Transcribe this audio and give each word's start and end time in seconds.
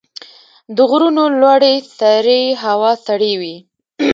د 0.75 0.77
غرونو 0.89 1.23
لوړې 1.41 1.75
سرې 1.97 2.41
هوا 2.63 2.91
سړې 3.05 3.33
وي. 3.41 3.55